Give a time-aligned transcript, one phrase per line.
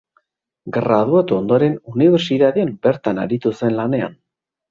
[0.77, 4.19] Graduatu ondoren, unibertsitatean bertan aritu zen lanean.